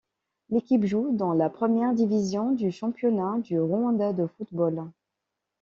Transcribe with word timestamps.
L'équipe 0.49 0.83
joue 0.83 1.15
dans 1.15 1.33
la 1.33 1.47
première 1.51 1.93
division 1.93 2.53
du 2.53 2.71
championnat 2.71 3.37
du 3.43 3.59
Rwanda 3.61 4.13
de 4.13 4.25
football. 4.25 4.85